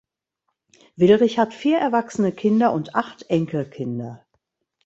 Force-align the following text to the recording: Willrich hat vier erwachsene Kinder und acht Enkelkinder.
Willrich 0.95 1.37
hat 1.37 1.53
vier 1.53 1.77
erwachsene 1.77 2.31
Kinder 2.31 2.73
und 2.73 2.95
acht 2.95 3.29
Enkelkinder. 3.29 4.25